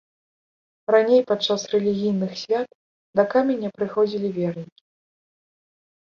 Раней 0.93 1.19
падчас 1.31 1.65
рэлігійных 1.73 2.31
свят 2.43 2.67
да 3.19 3.25
каменя 3.33 3.69
прыходзілі 3.75 4.31
вернікі. 4.39 4.83